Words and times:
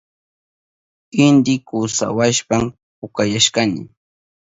Inti 1.25 1.53
kusawashpan 1.67 2.63
pukayashkani. 2.97 3.81